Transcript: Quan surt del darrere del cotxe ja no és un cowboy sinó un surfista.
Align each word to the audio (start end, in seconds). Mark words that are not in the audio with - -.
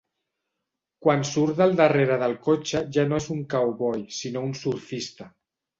Quan 1.07 1.21
surt 1.33 1.59
del 1.61 1.77
darrere 1.81 2.17
del 2.23 2.33
cotxe 2.49 2.83
ja 2.99 3.07
no 3.11 3.21
és 3.23 3.31
un 3.39 3.47
cowboy 3.55 4.05
sinó 4.23 4.49
un 4.51 4.61
surfista. 4.67 5.35